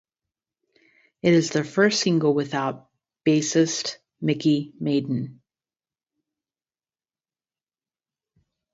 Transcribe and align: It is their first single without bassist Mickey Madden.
It 1.21 1.31
is 1.35 1.51
their 1.51 1.63
first 1.63 1.99
single 2.01 2.33
without 2.33 2.89
bassist 3.23 3.97
Mickey 4.19 4.73
Madden. 4.79 5.41